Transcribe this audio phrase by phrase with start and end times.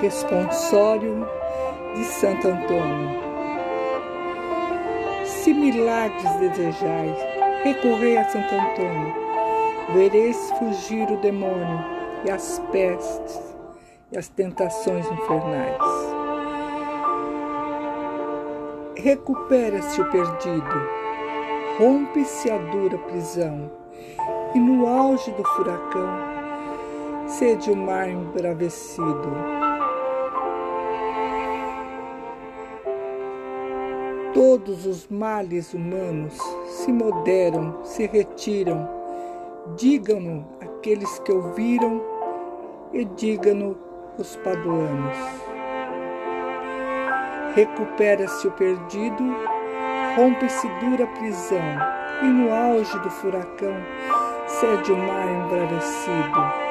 [0.00, 1.26] Responsório
[1.94, 3.18] de Santo Antônio.
[5.24, 7.16] Se milagres desejais,
[7.64, 9.14] recorrei a Santo Antônio,
[9.94, 11.82] vereis fugir o demônio
[12.26, 13.56] e as pestes
[14.12, 15.80] e as tentações infernais.
[18.96, 20.88] Recupera-se o perdido,
[21.78, 23.70] rompe-se a dura prisão,
[24.54, 26.18] e no auge do furacão,
[27.26, 29.65] sede o mar embravecido
[34.36, 36.36] Todos os males humanos
[36.66, 38.86] se moderam, se retiram.
[39.78, 42.02] Digam-no aqueles que ouviram
[42.92, 43.78] e digam-no
[44.18, 45.16] os paduanos.
[47.54, 49.24] Recupera-se o perdido,
[50.16, 51.58] rompe-se dura prisão,
[52.22, 53.74] e no auge do furacão
[54.46, 56.65] cede o mar embravecido.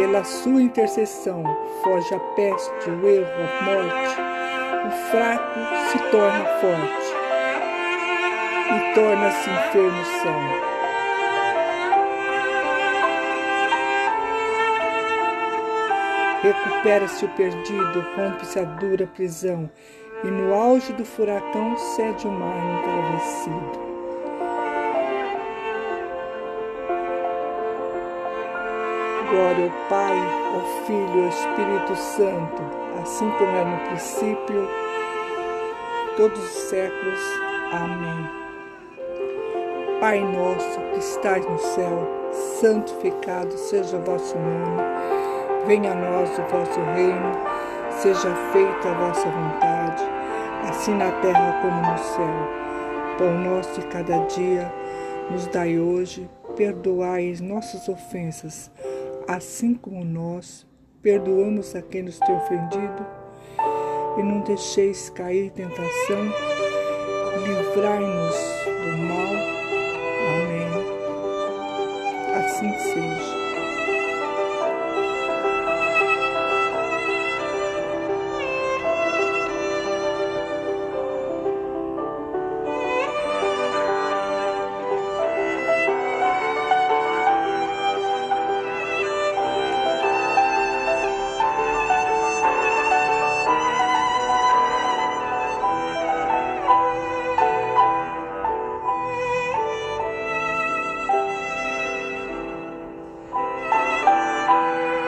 [0.00, 1.44] Pela sua intercessão
[1.84, 4.16] foge a peste, o erro, a morte.
[4.86, 7.12] O fraco se torna forte
[8.74, 10.40] e torna-se enfermo são.
[16.44, 19.70] Recupera-se o perdido, rompe-se a dura prisão,
[20.24, 23.89] e no auge do furacão cede o mar embravecido.
[29.30, 30.18] Glória ao Pai,
[30.54, 32.62] ao Filho ao Espírito Santo,
[33.00, 34.68] assim como é no princípio,
[36.16, 37.20] todos os séculos.
[37.70, 38.28] Amém.
[40.00, 42.08] Pai nosso que estás no céu,
[42.58, 44.82] santificado seja o vosso nome.
[45.64, 47.32] Venha a nós o vosso reino,
[47.90, 50.02] seja feita a vossa vontade,
[50.68, 53.16] assim na terra como no céu.
[53.16, 54.72] Pão nosso de cada dia,
[55.30, 58.68] nos dai hoje, perdoai nossas ofensas
[59.28, 60.66] assim como nós
[61.02, 63.06] perdoamos a quem nos tem ofendido,
[64.18, 66.24] e não deixeis cair tentação,
[67.42, 68.36] livrai-nos
[68.66, 69.34] do mal.
[70.28, 70.70] Amém.
[72.34, 73.39] Assim seja.